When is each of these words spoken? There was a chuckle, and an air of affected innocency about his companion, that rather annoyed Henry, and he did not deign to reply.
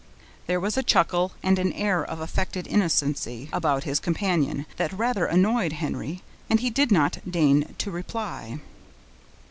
There 0.47 0.59
was 0.59 0.77
a 0.77 0.81
chuckle, 0.81 1.33
and 1.43 1.59
an 1.59 1.71
air 1.73 2.03
of 2.03 2.19
affected 2.21 2.65
innocency 2.65 3.49
about 3.53 3.83
his 3.83 3.99
companion, 3.99 4.65
that 4.77 4.91
rather 4.91 5.27
annoyed 5.27 5.73
Henry, 5.73 6.23
and 6.49 6.59
he 6.59 6.71
did 6.71 6.91
not 6.91 7.19
deign 7.29 7.75
to 7.77 7.91
reply. 7.91 8.59